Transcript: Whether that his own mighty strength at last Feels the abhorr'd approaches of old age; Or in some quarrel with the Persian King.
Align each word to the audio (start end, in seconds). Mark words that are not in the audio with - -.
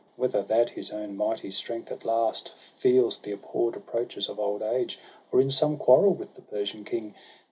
Whether 0.15 0.41
that 0.41 0.71
his 0.71 0.89
own 0.89 1.15
mighty 1.15 1.51
strength 1.51 1.91
at 1.91 2.05
last 2.05 2.53
Feels 2.75 3.17
the 3.19 3.33
abhorr'd 3.33 3.75
approaches 3.75 4.27
of 4.29 4.39
old 4.39 4.63
age; 4.63 4.97
Or 5.31 5.39
in 5.39 5.51
some 5.51 5.77
quarrel 5.77 6.15
with 6.15 6.33
the 6.33 6.41
Persian 6.41 6.83
King. 6.83 7.13